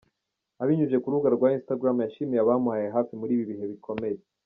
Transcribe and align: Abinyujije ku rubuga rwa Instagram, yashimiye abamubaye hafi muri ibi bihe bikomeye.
Abinyujije 0.61 0.99
ku 0.99 1.11
rubuga 1.11 1.29
rwa 1.37 1.49
Instagram, 1.57 1.97
yashimiye 1.99 2.39
abamubaye 2.41 2.87
hafi 2.95 3.13
muri 3.19 3.31
ibi 3.35 3.45
bihe 3.49 3.65
bikomeye. 3.73 4.17